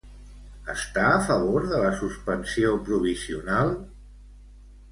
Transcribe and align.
Està 0.73 1.03
a 1.09 1.19
favor 1.27 1.67
de 1.73 1.83
la 1.83 1.93
suspensió 2.01 2.73
provisional? 2.89 3.73